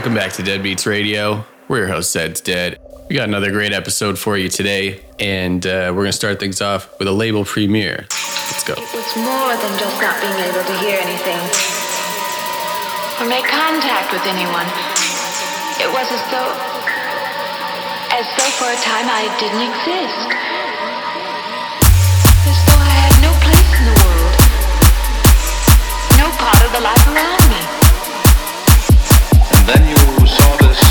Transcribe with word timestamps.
Welcome 0.00 0.16
back 0.16 0.32
to 0.40 0.42
Dead 0.42 0.62
Beats 0.62 0.86
Radio. 0.86 1.44
We're 1.68 1.84
your 1.84 1.88
host, 1.88 2.12
Zed's 2.12 2.40
Dead. 2.40 2.80
We 3.10 3.16
got 3.16 3.28
another 3.28 3.52
great 3.52 3.74
episode 3.74 4.18
for 4.18 4.38
you 4.38 4.48
today, 4.48 5.04
and 5.18 5.60
uh, 5.66 5.92
we're 5.92 6.08
going 6.08 6.16
to 6.16 6.16
start 6.16 6.40
things 6.40 6.62
off 6.62 6.98
with 6.98 7.06
a 7.06 7.12
label 7.12 7.44
premiere. 7.44 8.08
Let's 8.48 8.64
go. 8.64 8.80
It 8.80 8.94
was 8.96 9.12
more 9.20 9.52
than 9.60 9.72
just 9.76 10.00
not 10.00 10.16
being 10.24 10.40
able 10.40 10.64
to 10.64 10.76
hear 10.80 10.96
anything 10.96 11.36
or 13.20 13.28
make 13.28 13.44
contact 13.44 14.08
with 14.16 14.24
anyone. 14.24 14.64
It 15.84 15.92
was 15.92 16.08
as 16.08 16.24
though, 16.32 16.48
as 18.16 18.24
though 18.40 18.52
for 18.56 18.72
a 18.72 18.80
time 18.80 19.04
I 19.04 19.28
didn't 19.36 19.68
exist. 19.68 20.32
As 22.48 22.56
though 22.64 22.80
I 22.80 22.92
had 23.04 23.20
no 23.20 23.36
place 23.44 23.72
in 23.76 23.84
the 23.84 23.96
world, 24.00 24.32
no 26.16 26.32
part 26.40 26.64
of 26.64 26.72
the 26.72 26.80
life 26.80 27.04
around 27.04 27.44
me. 27.52 27.79
Then 29.72 29.86
you 29.86 30.26
saw 30.26 30.56
this 30.56 30.89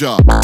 job. 0.00 0.39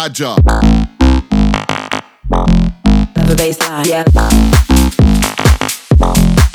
Badger. 0.00 0.24
Love 0.24 0.64
a 3.28 3.36
bassline, 3.36 3.86
yeah. 3.86 4.04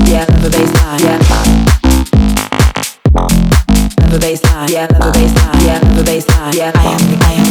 Yeah, 0.03 0.25
love 0.31 0.45
a 0.45 0.49
bassline, 0.49 1.01
yeah. 1.03 1.19
Love 4.01 4.13
a 4.13 4.17
bassline, 4.17 4.69
yeah, 4.71 4.87
love 4.93 5.01
a 5.03 5.19
bassline, 5.19 5.63
yeah, 5.63 5.79
love 5.83 5.99
a 5.99 6.03
bassline, 6.09 6.55
yeah. 6.55 6.71
I 6.73 6.85
am, 6.85 7.21
I 7.21 7.33
am. 7.33 7.44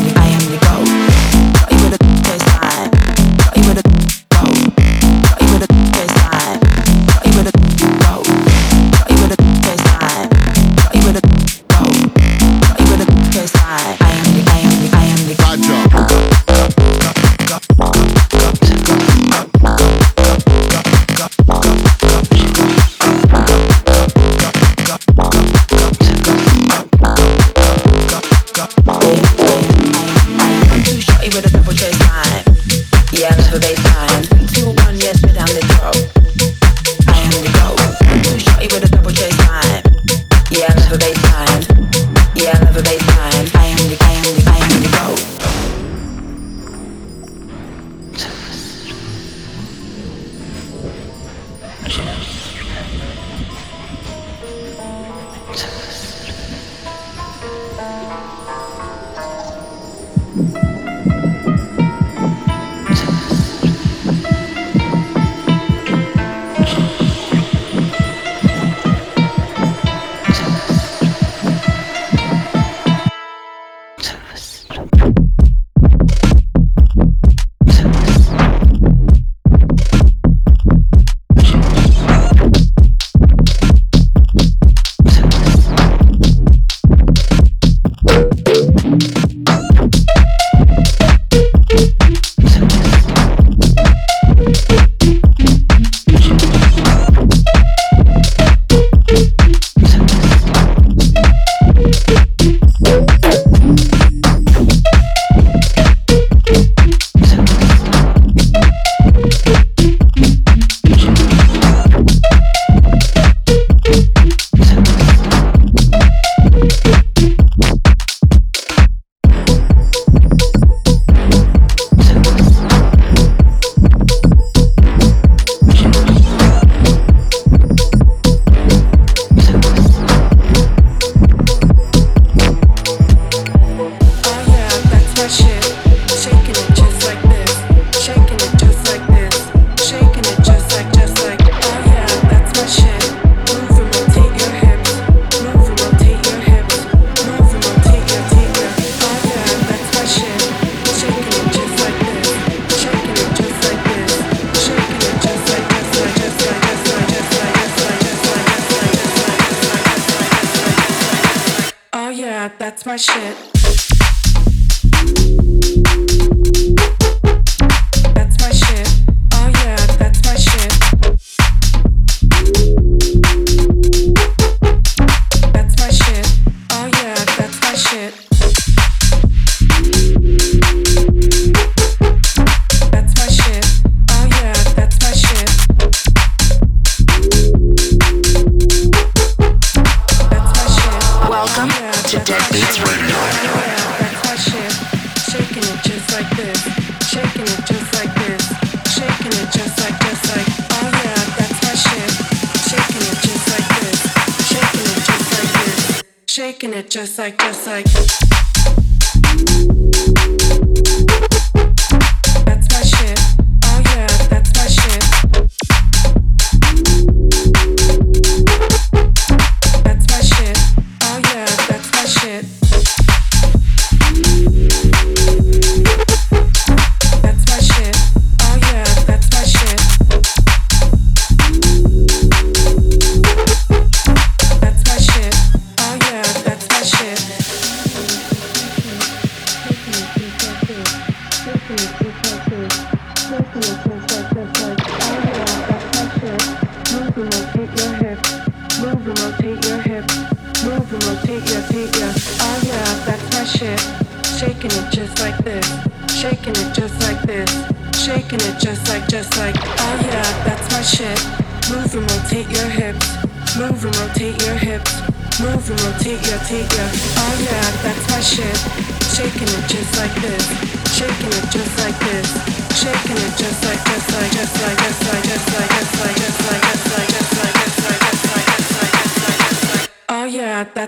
shaking 206.35 206.75
it 206.75 206.91
just 206.91 207.17
like, 207.17 207.39
just 207.39 207.65
like. 207.65 207.87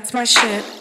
that's 0.06 0.14
my 0.14 0.24
shit. 0.24 0.75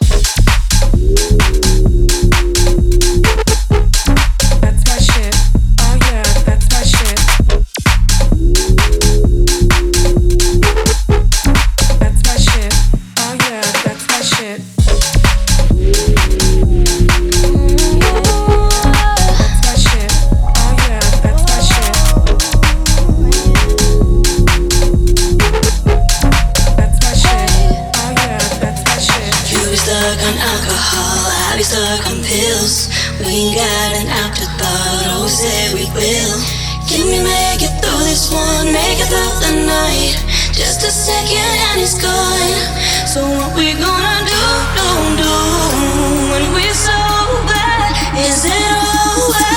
said 35.36 35.74
we 35.74 35.84
will. 35.91 36.39
Can 36.88 37.04
we 37.12 37.19
make 37.19 37.60
it 37.60 37.74
through 37.84 38.04
this 38.08 38.32
one? 38.32 38.71
Make 38.71 39.04
it 39.04 39.10
through 39.12 39.36
the 39.43 39.67
night. 39.67 40.15
Just 40.56 40.80
a 40.88 40.91
second 40.91 41.52
and 41.67 41.82
it's 41.84 42.00
gone. 42.00 42.56
So 43.06 43.19
what 43.36 43.52
we 43.52 43.74
gonna 43.76 44.24
do? 44.24 44.43
Don't 44.80 45.15
do 45.19 45.36
when 46.32 46.45
we're 46.56 46.71
so 46.71 46.95
bad? 47.52 47.91
Is 48.15 48.48
it 48.48 48.63
over? 49.12 49.52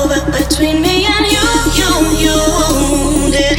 Over 0.00 0.20
between 0.32 0.80
me 0.80 1.04
and 1.04 1.26
you, 1.28 1.44
you, 1.76 1.92
you. 2.24 2.38
Did 3.36 3.55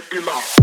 get 0.00 0.12
enough. 0.12 0.57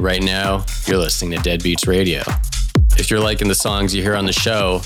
Right 0.00 0.22
now 0.22 0.64
you're 0.86 0.98
listening 0.98 1.36
to 1.36 1.42
Dead 1.42 1.62
Beats 1.62 1.86
Radio. 1.86 2.22
If 2.96 3.10
you're 3.10 3.20
liking 3.20 3.48
the 3.48 3.54
songs 3.54 3.94
you 3.94 4.02
hear 4.02 4.14
on 4.14 4.26
the 4.26 4.32
show, 4.32 4.82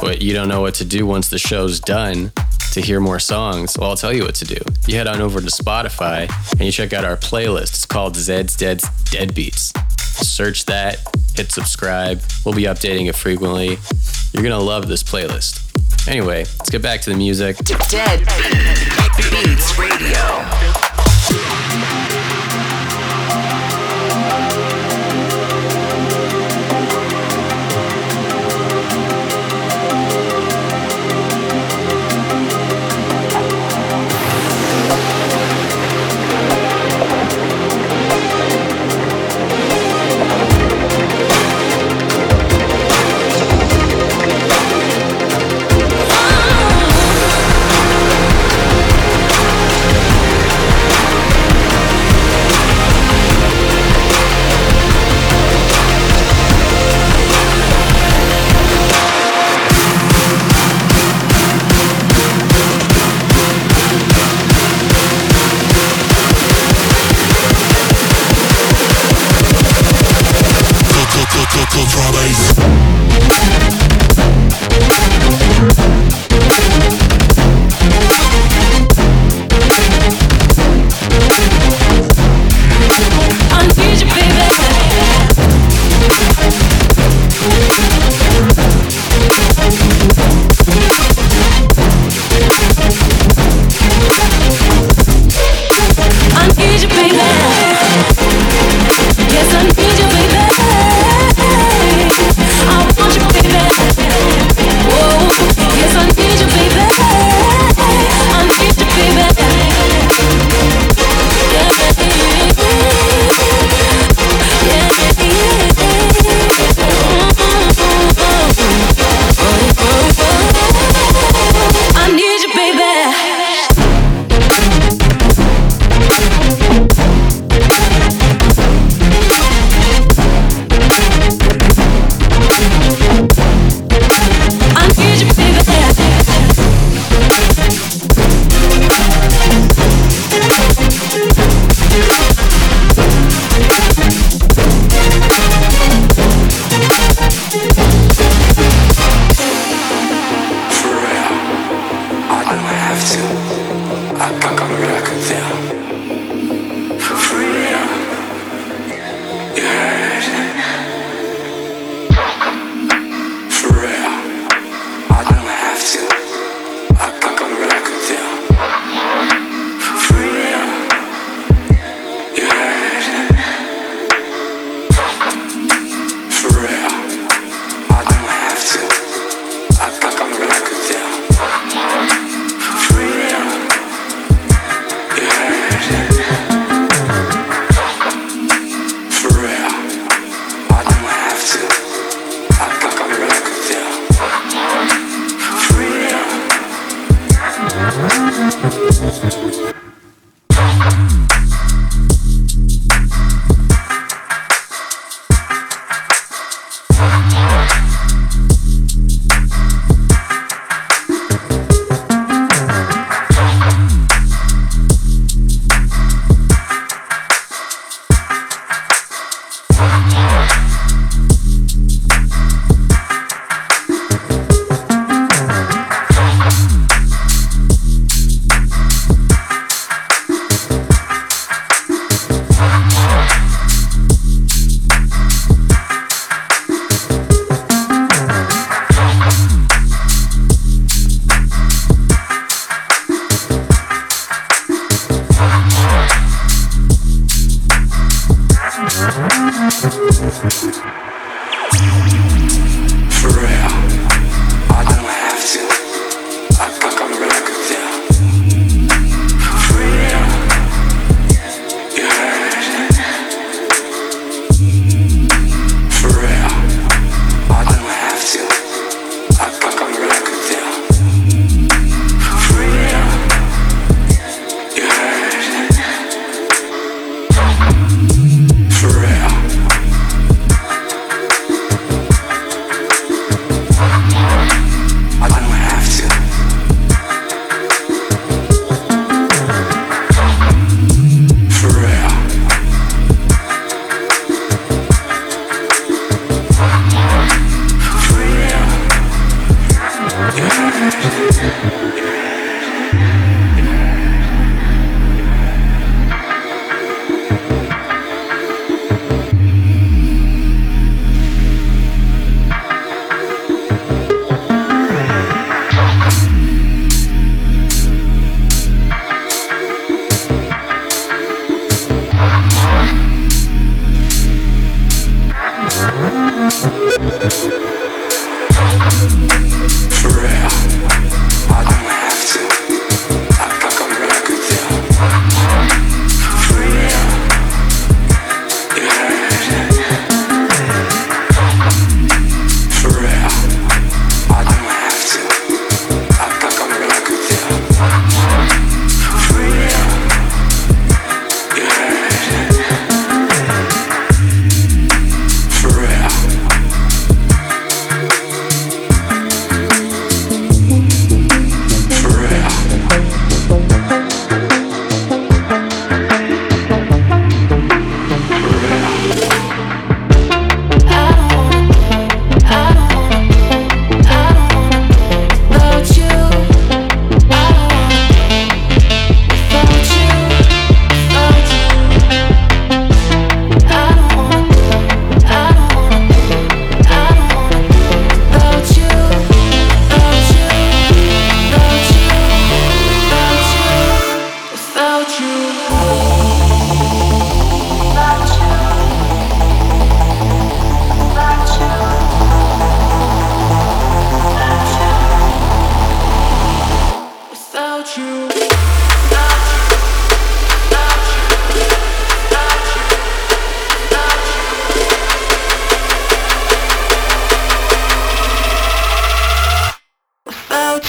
but 0.00 0.22
you 0.22 0.32
don't 0.32 0.48
know 0.48 0.60
what 0.60 0.74
to 0.74 0.84
do 0.84 1.06
once 1.06 1.28
the 1.28 1.38
show's 1.38 1.80
done 1.80 2.32
to 2.72 2.80
hear 2.80 3.00
more 3.00 3.18
songs, 3.18 3.76
well, 3.78 3.90
I'll 3.90 3.96
tell 3.96 4.12
you 4.12 4.22
what 4.22 4.34
to 4.36 4.44
do. 4.44 4.58
You 4.86 4.96
head 4.96 5.06
on 5.06 5.20
over 5.20 5.40
to 5.40 5.46
Spotify 5.46 6.30
and 6.52 6.60
you 6.62 6.72
check 6.72 6.92
out 6.92 7.04
our 7.04 7.16
playlist. 7.16 7.70
It's 7.70 7.86
called 7.86 8.16
Zed's 8.16 8.56
Dead's 8.56 8.88
Dead 9.10 9.34
Beats. 9.34 9.72
Search 9.98 10.66
that, 10.66 10.98
hit 11.34 11.50
subscribe. 11.50 12.20
We'll 12.44 12.54
be 12.54 12.64
updating 12.64 13.08
it 13.08 13.14
frequently. 13.14 13.78
You're 14.32 14.42
gonna 14.42 14.58
love 14.58 14.88
this 14.88 15.02
playlist. 15.02 15.60
Anyway, 16.08 16.38
let's 16.38 16.70
get 16.70 16.82
back 16.82 17.00
to 17.02 17.10
the 17.10 17.16
music. 17.16 17.56
Dead 17.88 18.20
Beats 19.30 19.78
Radio. 19.78 20.81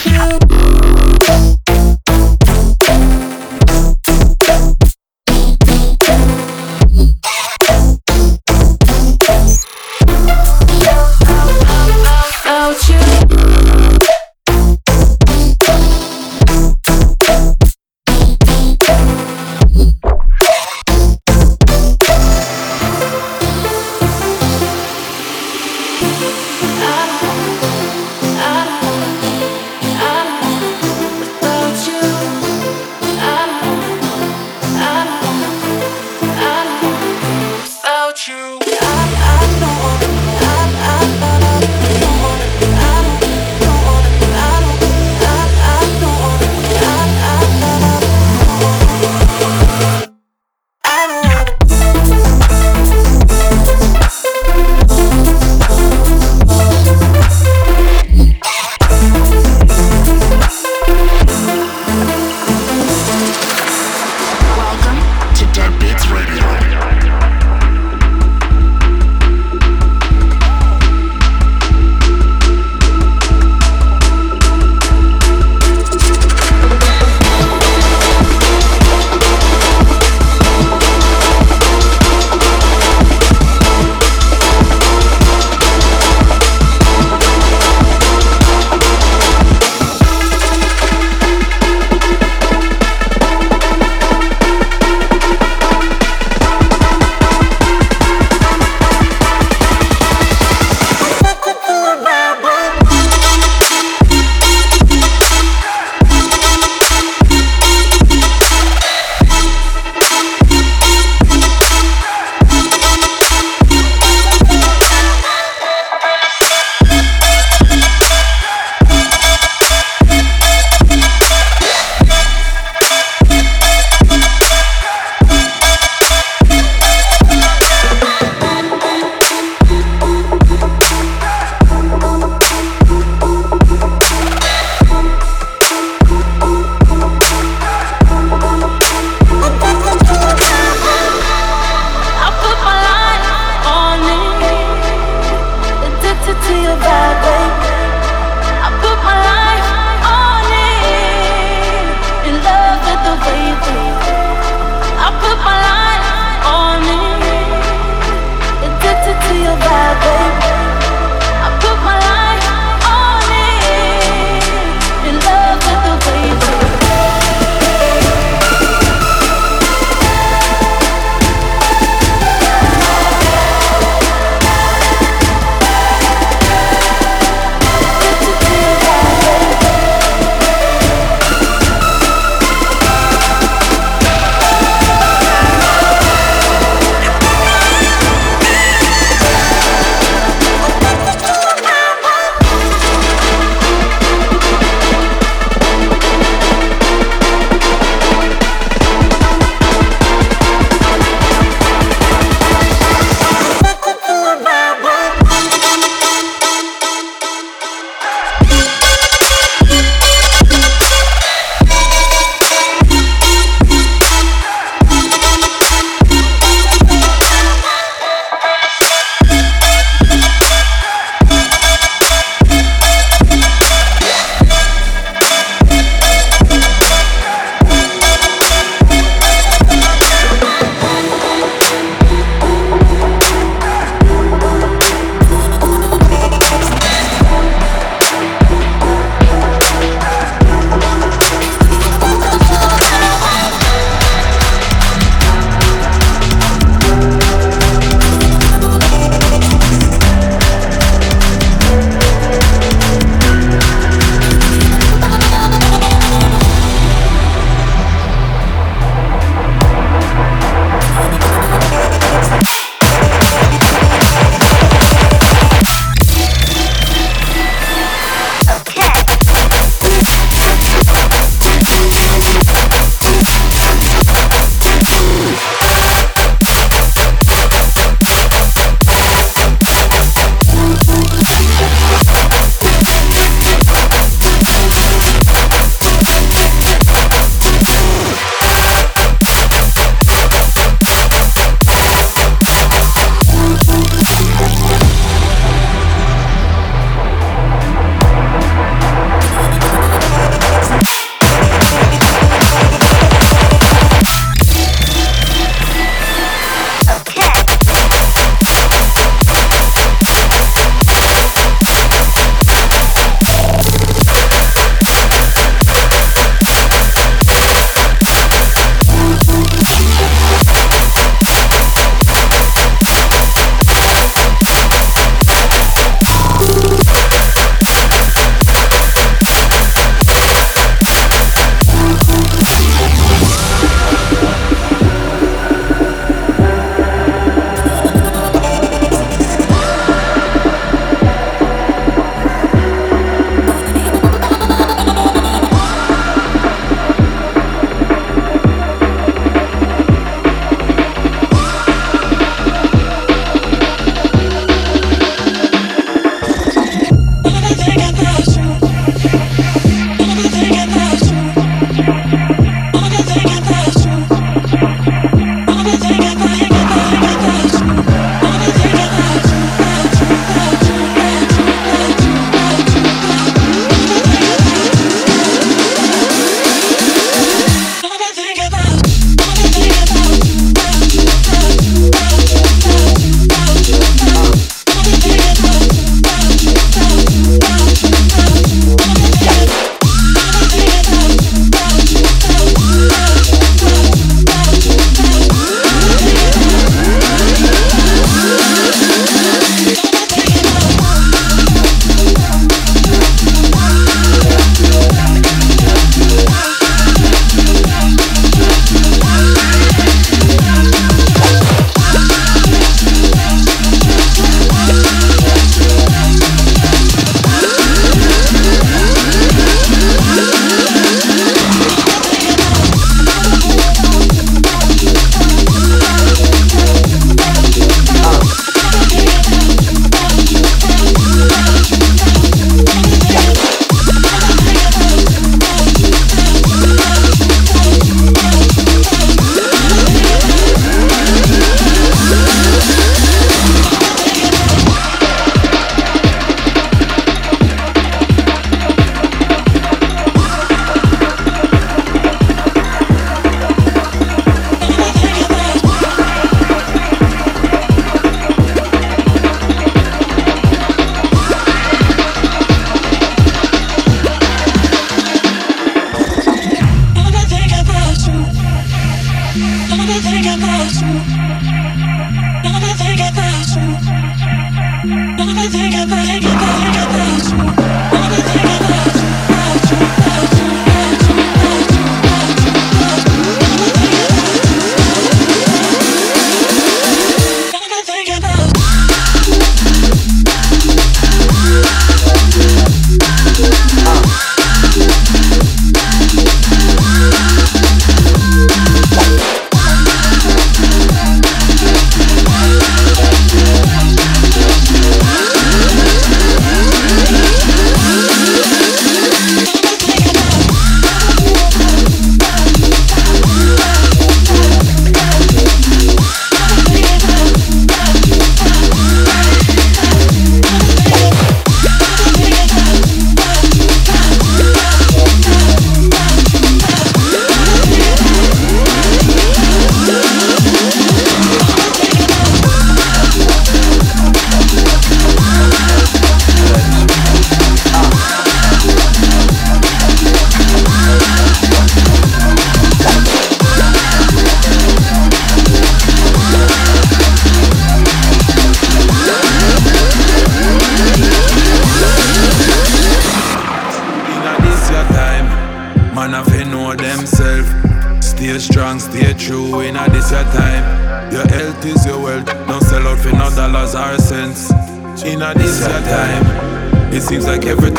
you. 0.06 0.53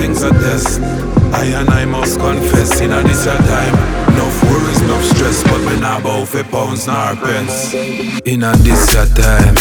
Like 0.04 0.16
everything's 0.16 0.22
a 0.22 0.30
test. 0.30 0.80
I 1.32 1.44
and 1.60 1.68
I 1.70 1.84
must 1.84 2.18
confess, 2.18 2.80
in 2.80 2.92
a 2.92 3.02
this 3.02 3.24
your 3.24 3.36
time. 3.36 3.74
Enough 4.14 4.44
worries, 4.44 4.80
enough 4.82 5.04
stress, 5.04 5.42
but 5.44 5.58
me 5.64 5.80
not 5.80 6.02
bout 6.02 6.28
for 6.28 6.44
pounds 6.44 6.86
nor 6.86 7.16
pence. 7.16 7.74
In 8.24 8.42
a 8.42 8.52
this 8.58 8.92
your 8.94 9.06
time, 9.06 9.54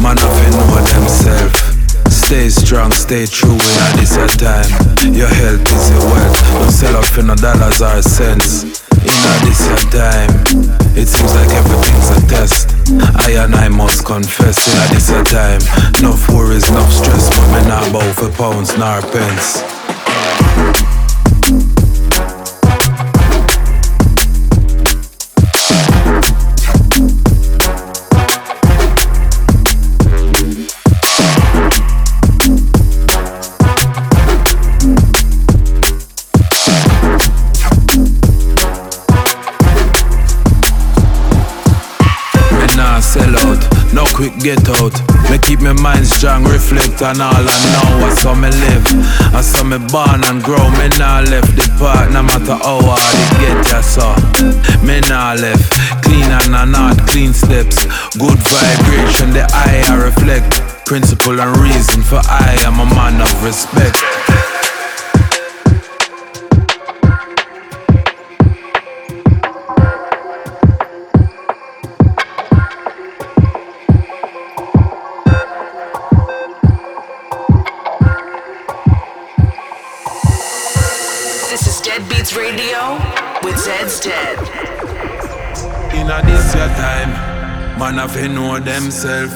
man 0.00 0.16
have 0.16 0.50
know 0.52 0.82
themself. 0.84 1.52
Stay 2.10 2.48
strong, 2.48 2.92
stay 2.92 3.26
true 3.26 3.52
in 3.52 3.58
a 3.58 3.96
this 3.96 4.16
your 4.16 4.28
time. 4.28 4.70
Your 5.14 5.28
health 5.28 5.66
is 5.66 5.90
your 5.90 6.04
wealth. 6.04 6.40
Don't 6.54 6.70
sell 6.70 6.96
out 6.96 7.06
for 7.06 7.22
no 7.22 7.34
dollars 7.34 7.80
or 7.82 8.02
cents. 8.02 8.82
In 9.02 9.08
a 9.08 9.32
this 9.46 9.62
your 9.66 9.84
time, 9.90 10.30
it 10.96 11.06
seems 11.06 11.34
like 11.34 11.50
everything's 11.50 12.10
a 12.10 12.20
test. 12.28 12.68
I 13.26 13.30
and 13.44 13.54
I 13.54 13.68
must 13.68 14.04
confess, 14.04 14.58
in 14.68 14.76
a 14.76 14.94
this 14.94 15.10
your 15.10 15.24
time. 15.24 15.60
Enough 15.98 16.28
worries, 16.30 16.68
enough 16.68 16.92
stress, 16.92 17.28
but 17.30 17.46
me 17.52 17.68
not 17.68 17.92
bout 17.92 18.14
for 18.14 18.30
pounds 18.30 18.76
nor 18.78 19.00
pence. 19.12 19.75
Me 20.66 20.95
quick 44.16 44.32
get 44.40 44.64
out. 44.80 44.96
Me 45.30 45.36
keep 45.36 45.60
my 45.60 45.74
mind 45.74 46.06
strong, 46.06 46.42
reflect 46.44 47.02
on 47.02 47.20
all 47.20 47.36
I 47.36 47.58
know. 47.72 48.08
I 48.08 48.14
saw 48.16 48.34
me 48.34 48.48
live, 48.48 48.86
I 49.36 49.42
saw 49.44 49.62
me 49.62 49.76
born 49.92 50.24
and 50.24 50.42
grow. 50.42 50.64
Me 50.80 50.88
nah 50.96 51.20
left 51.20 51.52
the 51.52 51.68
part, 51.76 52.10
no 52.10 52.22
matter 52.22 52.56
how 52.56 52.80
hard 52.80 53.16
it 53.20 53.32
get, 53.44 53.60
ya 53.68 53.80
saw. 53.84 54.16
Me 54.80 55.04
nah 55.12 55.36
left, 55.36 55.68
clean 56.00 56.24
and 56.24 56.56
a 56.56 56.64
not 56.64 56.96
clean 57.06 57.34
steps. 57.34 57.84
Good 58.16 58.40
vibration, 58.40 59.36
the 59.36 59.44
eye 59.52 59.84
I 59.84 60.00
reflect. 60.08 60.64
Principle 60.86 61.38
and 61.38 61.52
reason 61.58 62.00
for 62.00 62.22
I 62.24 62.56
am 62.64 62.80
a 62.80 62.86
man 62.86 63.20
of 63.20 63.44
respect. 63.44 64.00
Dead. 84.00 84.38
In 85.94 86.10
a 86.10 86.20
this 86.26 86.54
your 86.54 86.68
time, 86.76 87.10
man 87.78 87.94
have 87.94 88.12
to 88.14 88.28
know 88.28 88.58
themself. 88.58 89.30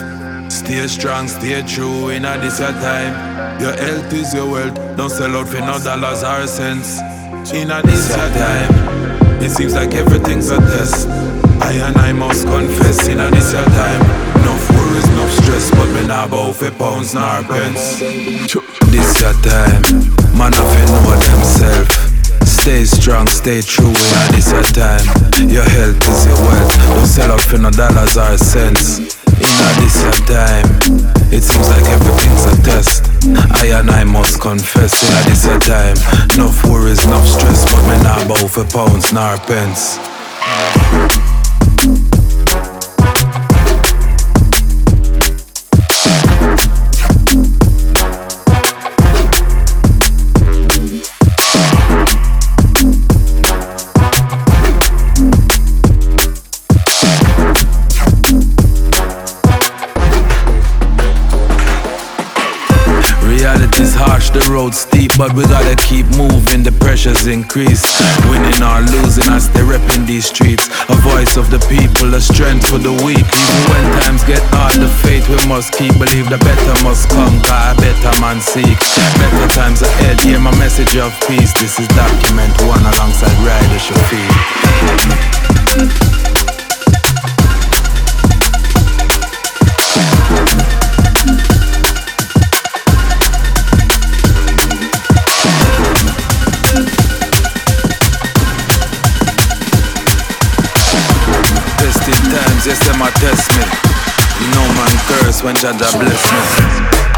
Stay 0.51 0.87
strong, 0.87 1.29
stay 1.29 1.63
true. 1.63 2.11
In 2.11 2.25
a 2.25 2.37
this 2.39 2.59
your 2.61 2.73
time, 2.73 3.61
your 3.61 3.73
health 3.73 4.13
is 4.13 4.35
your 4.35 4.51
wealth. 4.51 4.75
Don't 4.97 5.09
sell 5.11 5.37
out 5.37 5.49
for 5.49 5.61
no 5.61 5.79
dollars 5.79 6.23
or 6.23 6.47
cents. 6.47 7.01
In 7.53 7.71
a 7.71 7.81
this 7.83 8.09
your 8.09 8.29
time, 8.29 9.43
it 9.43 9.51
seems 9.51 9.75
like 9.75 9.95
everything's 9.95 10.51
a 10.51 10.59
test. 10.59 11.09
I 11.63 11.73
and 11.73 11.97
I 11.97 12.13
must 12.13 12.47
confess. 12.47 13.09
In 13.09 13.21
a 13.21 13.31
this 13.31 13.53
your 13.53 13.65
time, 13.65 14.03
enough 14.41 14.71
worries, 14.71 15.09
enough 15.09 15.33
stress, 15.43 15.71
but 15.71 15.87
me 15.95 16.07
not 16.07 16.31
bout 16.31 16.57
for 16.57 16.71
pounds 16.73 17.15
nor 17.15 17.43
pence. 17.45 17.99
This 18.91 19.21
your 19.21 19.33
time, 19.41 19.83
man 20.37 20.53
have 20.53 20.71
to 20.77 20.87
know 20.93 21.17
themself. 21.17 22.20
Stay 22.61 22.85
strong, 22.85 23.27
stay 23.27 23.63
true 23.63 23.89
in 23.89 23.95
a 23.95 24.33
this 24.33 24.53
your 24.53 24.63
time. 24.63 25.01
Your 25.49 25.65
health 25.65 25.97
is 26.07 26.27
your 26.27 26.37
wealth. 26.45 26.77
Don't 26.93 27.07
sell 27.07 27.33
out 27.33 27.41
for 27.41 27.57
no 27.57 27.71
dollars 27.71 28.19
or 28.19 28.37
cents. 28.37 28.99
In 28.99 29.49
a 29.49 29.69
this 29.81 29.97
your 30.03 30.13
time, 30.29 30.69
it 31.33 31.41
seems 31.41 31.69
like 31.71 31.87
everything's 31.89 32.45
a 32.45 32.63
test. 32.63 33.09
I 33.63 33.81
and 33.81 33.91
I 33.91 34.05
must 34.05 34.43
confess, 34.43 34.93
in 35.03 35.09
a 35.09 35.31
this 35.31 35.47
your 35.47 35.59
time. 35.61 35.97
Enough 36.35 36.63
worries, 36.67 37.03
enough 37.07 37.27
stress, 37.27 37.65
but 37.65 37.83
me 37.89 38.03
not 38.05 38.29
bout 38.29 38.51
for 38.51 38.65
pounds 38.65 39.11
nor 39.11 39.39
pence. 39.39 39.99
The 64.33 64.43
road 64.51 64.74
steep, 64.74 65.12
but 65.18 65.33
we 65.35 65.43
gotta 65.45 65.76
keep 65.76 66.07
moving. 66.16 66.62
The 66.62 66.72
pressures 66.72 67.26
increase. 67.26 67.83
Winning 68.31 68.62
or 68.62 68.81
losing, 68.81 69.28
I 69.28 69.39
stay 69.39 69.61
repping 69.61 70.07
these 70.07 70.26
streets. 70.26 70.68
A 70.89 70.97
voice 71.03 71.37
of 71.37 71.51
the 71.51 71.59
people, 71.66 72.14
a 72.14 72.20
strength 72.20 72.66
for 72.68 72.78
the 72.78 72.93
weak. 73.03 73.26
Even 73.26 73.66
when 73.70 73.85
times 74.03 74.22
get 74.24 74.43
hard, 74.55 74.78
the 74.78 74.89
faith 75.03 75.28
we 75.28 75.37
must 75.49 75.72
keep. 75.72 75.93
Believe 75.99 76.31
the 76.31 76.39
better 76.39 76.74
must 76.85 77.11
come, 77.11 77.43
God, 77.43 77.76
better 77.78 78.14
man 78.20 78.41
seek. 78.41 78.78
Better 79.18 79.49
times 79.55 79.83
ahead, 79.83 80.20
hear 80.20 80.39
my 80.39 80.55
message 80.59 80.97
of 80.97 81.12
peace. 81.26 81.53
This 81.59 81.78
is 81.78 81.89
document 81.89 82.55
one 82.66 82.83
alongside 82.87 83.35
Ryder 83.43 83.81
Shafiq. 83.83 84.31
When 105.43 105.55
Jah 105.55 105.72
Jah 105.72 105.99
bless 105.99 107.01
me. 107.03 107.10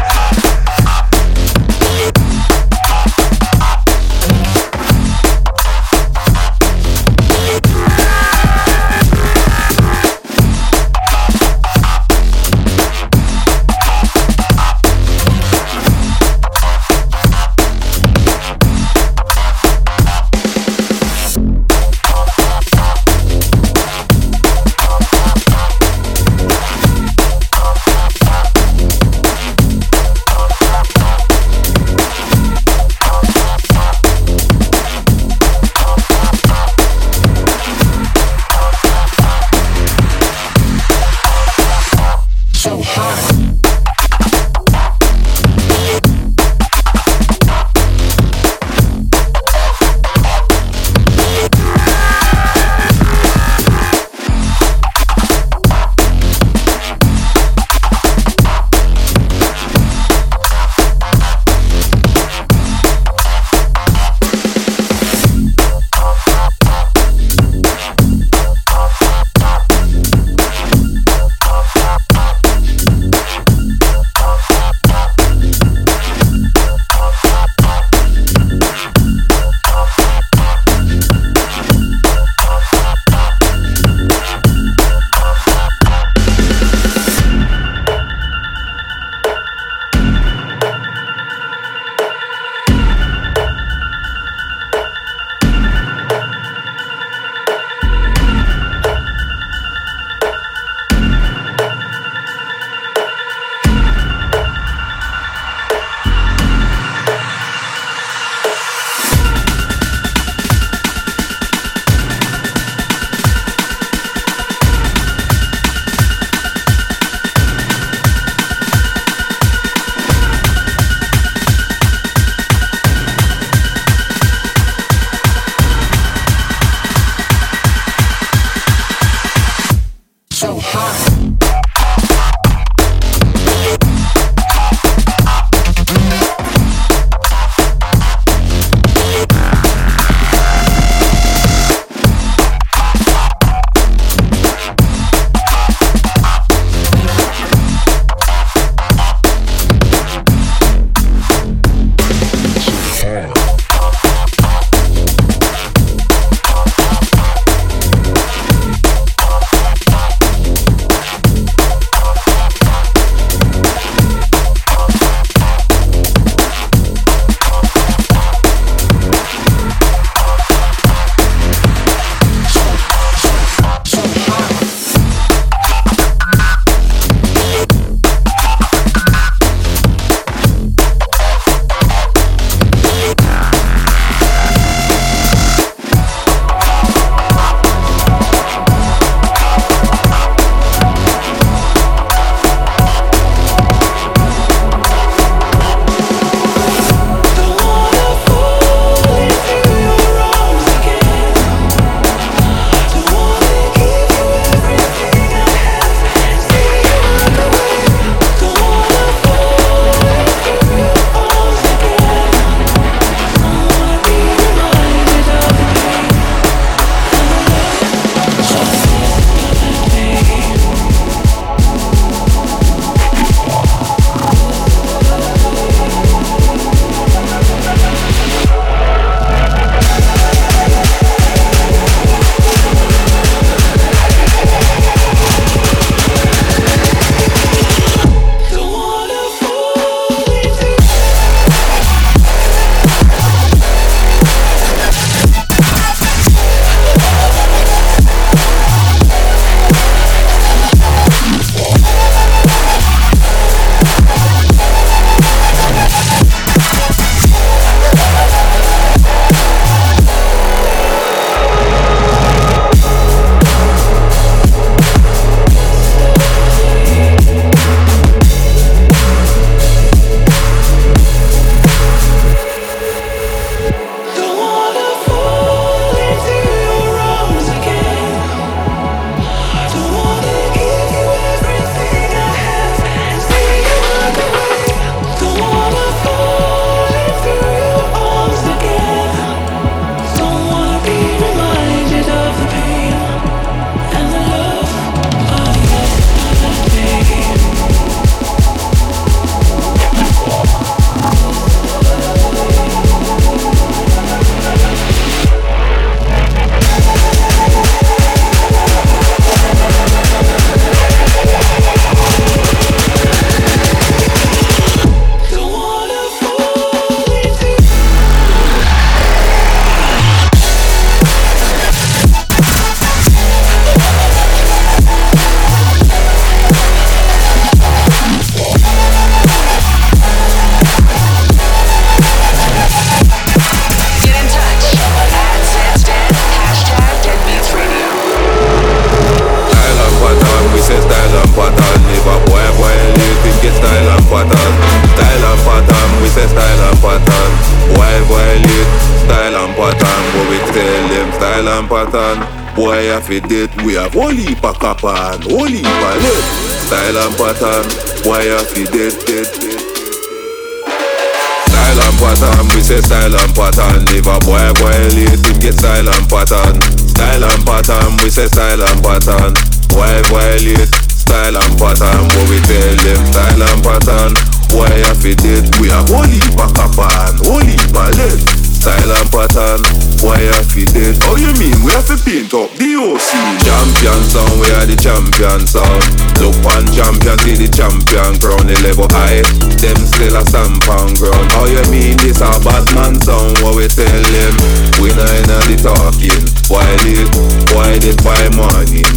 Pattern. 366.25 366.61
Style 366.87 367.23
and 367.23 367.45
pattern, 367.45 367.97
we 368.03 368.09
say 368.09 368.27
style 368.27 368.61
and 368.61 368.83
pattern. 368.83 369.33
Boy 369.67 370.01
violate, 370.07 370.73
style 370.87 371.35
and 371.35 371.59
pattern. 371.59 372.07
What 372.15 372.29
we 372.29 372.39
tell 372.47 372.75
them, 372.79 373.05
style 373.11 373.43
and 373.43 373.63
pattern. 373.63 374.13
Boy, 374.49 374.71
if 374.71 375.03
it 375.05 375.17
did, 375.19 375.59
we 375.59 375.67
have 375.69 375.89
whole 375.89 376.03
heap 376.03 376.39
of 376.39 376.53
copper 376.53 376.87
and 376.87 377.19
of 377.19 377.97
lead. 377.97 378.42
Style 378.63 378.95
and 378.95 379.11
pattern, 379.11 379.59
boy, 379.99 380.15
if 380.23 380.55
it 380.55 380.71
did. 380.71 380.95
Oh, 381.11 381.19
you 381.19 381.35
mean 381.35 381.51
we 381.67 381.75
have 381.75 381.83
to 381.91 381.99
paint 381.99 382.31
up 382.31 382.47
the 382.55 382.79
OC? 382.79 383.11
Champion 383.43 384.01
sound, 384.07 384.39
we 384.39 384.47
are 384.55 384.63
the 384.63 384.79
champion 384.79 385.43
sound. 385.43 385.83
Look 386.23 386.31
on 386.47 386.63
champion, 386.71 387.19
see 387.27 387.35
the 387.43 387.51
champion 387.51 388.15
crown, 388.23 388.47
the 388.47 388.55
level 388.63 388.87
high. 388.87 389.19
Them 389.59 389.75
still 389.83 390.15
a 390.15 390.23
stamp 390.23 390.63
on 390.79 390.95
ground. 390.95 391.27
How 391.35 391.43
you 391.43 391.59
mean 391.67 391.99
this 391.99 392.23
a 392.23 392.31
bad 392.39 392.63
man 392.71 392.95
sound? 393.03 393.35
What 393.43 393.59
we 393.59 393.67
tell 393.67 393.83
them? 393.83 394.33
We 394.79 394.95
not 394.95 395.11
in 395.11 395.27
the 395.27 395.59
talking. 395.59 396.23
Why 396.47 396.63
did, 396.87 397.11
why 397.51 397.67
did 397.83 397.99
by 397.99 398.31
morning? 398.31 398.87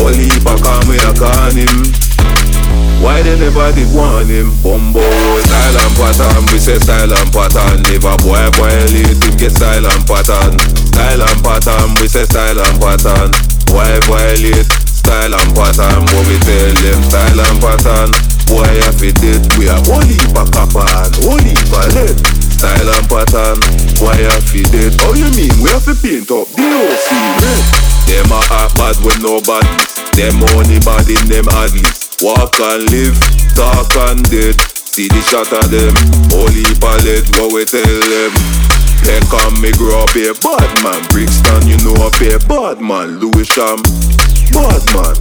Only 0.00 0.32
if 0.32 0.48
I 0.48 0.56
come 0.56 0.88
we 0.88 0.96
a 0.96 1.12
call 1.12 1.52
him. 1.52 2.11
Why 3.02 3.22
they 3.22 3.38
never 3.38 3.72
did 3.74 3.90
want 3.90 4.30
him? 4.30 4.54
Bumbo, 4.62 5.02
style 5.02 5.78
and 5.78 5.94
pattern. 5.98 6.42
We 6.52 6.58
say 6.58 6.78
style 6.78 7.10
and 7.10 7.30
pattern. 7.34 7.82
Never 7.90 8.14
boy 8.22 8.46
violate 8.54 9.18
him, 9.18 9.34
get 9.36 9.52
style 9.52 9.86
and 9.86 10.04
pattern. 10.06 10.54
Style 10.94 11.22
and 11.22 11.40
pattern. 11.42 11.88
We 11.98 12.06
say 12.06 12.24
style 12.24 12.58
and 12.58 12.78
pattern. 12.78 13.30
Why 13.74 13.98
violate? 14.06 14.70
Style 14.86 15.34
and 15.34 15.50
pattern. 15.56 16.06
What 16.14 16.24
we 16.30 16.38
tell 16.46 16.72
them? 16.78 17.00
Style 17.10 17.40
and 17.42 17.58
pattern. 17.58 18.10
Boy, 18.46 18.70
if 18.86 19.02
it 19.02 19.16
did, 19.18 19.42
we 19.58 19.66
whole 19.66 20.04
heap 20.04 20.36
of 20.36 20.50
copper 20.52 20.84
and 20.84 21.14
whole 21.24 21.42
heap 21.42 21.72
lead. 21.96 22.16
Style 22.52 22.86
and 22.86 23.06
pattern. 23.08 23.58
Why 23.98 24.14
if 24.14 24.54
it 24.54 24.70
did? 24.70 24.94
Oh, 25.02 25.14
you 25.14 25.26
mean 25.34 25.50
we 25.58 25.70
have 25.70 25.84
to 25.90 25.94
paint 25.98 26.30
up 26.30 26.46
the 26.54 26.62
OC 26.62 27.08
red? 27.42 27.64
Them 28.06 28.30
a 28.30 28.40
act 28.62 28.76
bad 28.76 28.96
with 29.02 29.18
no 29.22 29.40
badness. 29.40 29.98
Them 30.14 30.44
only 30.54 30.78
bad 30.80 31.08
in 31.08 31.24
them 31.32 31.46
addies. 31.50 32.11
Walk 32.22 32.54
and 32.62 32.86
live, 32.94 33.18
talk 33.58 33.90
and 34.06 34.22
dead. 34.30 34.54
See 34.94 35.10
the 35.10 35.18
shot 35.26 35.50
of 35.50 35.66
them, 35.74 35.90
holy 36.30 36.62
palette, 36.78 37.26
what 37.34 37.50
we 37.50 37.66
tell 37.66 37.82
them. 37.82 38.30
They 39.02 39.18
come 39.26 39.58
me 39.58 39.74
grow 39.74 40.06
up 40.06 40.14
a 40.14 40.30
bad 40.38 40.70
man. 40.86 41.02
Brixton, 41.10 41.66
you 41.66 41.74
know 41.82 41.98
up 41.98 42.14
a 42.22 42.38
bad 42.46 42.78
man. 42.78 43.18
Lewisham, 43.18 43.82
bad 44.54 44.82
man. 44.94 45.18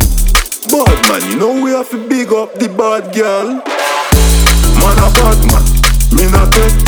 Bad 0.69 0.99
man, 1.09 1.21
you 1.25 1.41
know 1.41 1.57
we 1.57 1.73
have 1.73 1.89
to 1.89 1.97
big 2.05 2.29
up 2.29 2.53
the 2.61 2.69
bad 2.69 3.09
girl. 3.17 3.49
Man 4.77 4.97
a 5.01 5.09
bad 5.17 5.41
man, 5.49 5.65
me 6.13 6.29
not 6.29 6.53
take. 6.53 6.85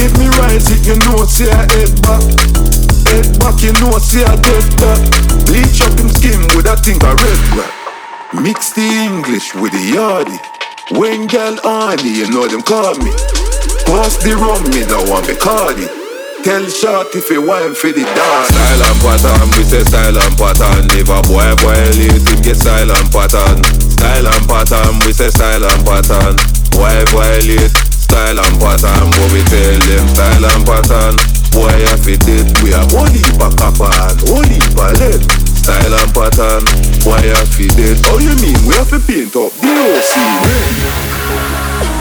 If 0.00 0.16
me 0.16 0.24
rise 0.40 0.72
it, 0.72 0.88
you 0.88 0.96
know 1.04 1.28
say 1.28 1.52
I 1.52 1.68
head 1.68 1.92
back. 2.00 2.24
Head 3.12 3.28
back, 3.36 3.60
you 3.60 3.76
know 3.76 4.00
say 4.00 4.24
I 4.24 4.40
dead 4.40 4.68
back. 4.80 5.04
Bleach 5.44 5.84
up 5.84 5.92
him 6.00 6.08
skin 6.08 6.40
with 6.56 6.64
a 6.64 6.80
thing 6.80 6.96
of 7.04 7.20
red 7.20 7.40
black. 7.52 7.83
Mix 8.34 8.74
the 8.74 8.82
English 8.82 9.54
with 9.54 9.70
the 9.70 9.94
yardy. 9.94 10.34
When 10.98 11.30
gal 11.30 11.54
honey, 11.62 12.18
you 12.18 12.26
know 12.34 12.50
them 12.50 12.66
call 12.66 12.98
me. 12.98 13.14
Pass 13.86 14.18
the 14.26 14.34
rum, 14.34 14.58
me 14.74 14.82
don't 14.82 15.06
want 15.06 15.30
Bacardi. 15.30 15.86
Tell 16.42 16.66
short 16.66 17.14
if 17.14 17.30
you 17.30 17.46
want 17.46 17.78
for 17.78 17.94
the. 17.94 18.02
Style 18.02 18.82
and 18.82 18.98
pattern, 18.98 19.48
we 19.54 19.62
say 19.62 19.86
style 19.86 20.18
and 20.18 20.34
pattern. 20.34 20.82
Never 20.90 21.22
boy 21.30 21.46
violate 21.62 22.26
him, 22.26 22.40
get 22.42 22.58
style 22.58 22.90
and 22.90 23.08
pattern. 23.14 23.62
Style 23.78 24.26
and 24.26 24.44
pattern, 24.50 24.98
we 25.06 25.14
say 25.14 25.30
style 25.30 25.62
and 25.62 25.82
pattern. 25.86 26.34
Boy 26.74 27.06
violate, 27.14 27.70
style 27.86 28.42
and 28.42 28.56
pattern. 28.58 29.14
What 29.14 29.30
we 29.30 29.46
tell 29.46 29.78
them, 29.78 30.04
style 30.10 30.42
and 30.42 30.62
pattern. 30.66 31.14
Boy 31.54 31.70
if 31.94 32.02
it 32.10 32.18
did, 32.26 32.50
we 32.66 32.74
have 32.74 32.90
only 32.98 33.22
of 33.38 33.54
copper 33.54 33.86
and 33.86 34.18
heap 34.50 34.74
lead. 34.74 35.22
Style 35.54 35.94
and 35.96 36.10
pattern, 36.12 36.66
why 37.04 37.20
if 37.22 37.60
it 37.60 37.76
did? 37.76 38.00
Oh 38.06 38.18
you 38.18 38.34
mean 38.40 38.56
we 38.66 38.74
have 38.74 38.88
to 38.88 38.98
paint 38.98 39.36
up 39.36 39.52
the 39.60 39.68
OC 39.68 40.16
red? 40.44 41.93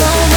Call 0.00 0.29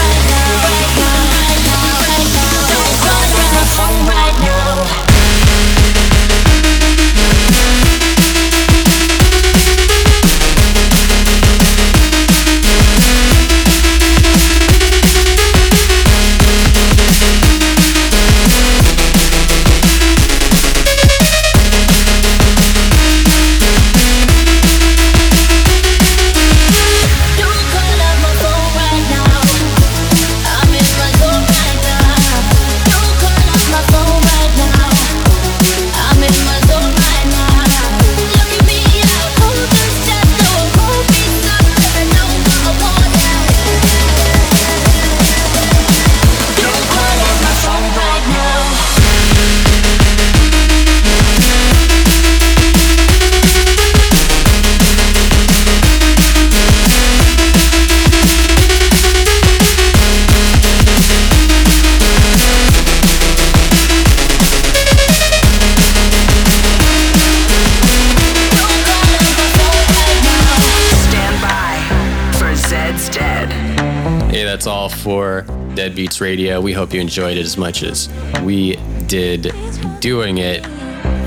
Dead 75.83 75.95
Beats 75.95 76.21
Radio. 76.21 76.61
We 76.61 76.71
hope 76.71 76.93
you 76.93 77.01
enjoyed 77.01 77.35
it 77.35 77.41
as 77.41 77.57
much 77.57 77.83
as 77.83 78.07
we 78.41 78.77
did 79.07 79.53
doing 79.99 80.37
it. 80.37 80.65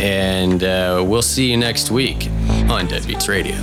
And 0.00 0.64
uh, 0.64 1.04
we'll 1.06 1.20
see 1.20 1.50
you 1.50 1.58
next 1.58 1.90
week 1.90 2.30
on 2.70 2.86
Dead 2.86 3.06
Beats 3.06 3.28
Radio. 3.28 3.54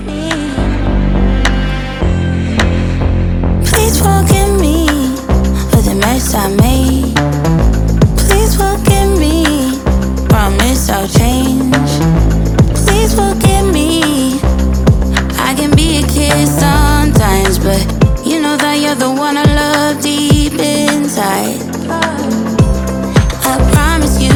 Please 3.65 3.97
forgive 3.97 4.51
me 4.61 4.85
for 5.71 5.81
the 5.81 5.97
mess 5.99 6.31
I 6.35 6.49
made. 6.61 7.15
Please 8.27 8.53
forgive 8.55 9.17
me. 9.17 9.81
Promise 10.29 10.89
I'll 10.91 11.07
change. 11.07 11.73
Please 12.85 13.15
forgive 13.15 13.73
me. 13.73 14.37
I 15.41 15.55
can 15.57 15.75
be 15.75 16.03
a 16.03 16.07
kid 16.07 16.47
sometimes, 16.47 17.57
but 17.57 17.81
you 18.23 18.39
know 18.39 18.55
that 18.57 18.77
you're 18.79 18.93
the 18.93 19.11
one 19.11 19.37
side. 21.23 21.61
I 23.49 23.55
promise 23.71 24.15
you, 24.25 24.35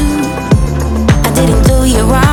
I 1.27 1.29
didn't 1.35 1.63
do 1.67 1.77
you 1.85 2.03
wrong. 2.11 2.26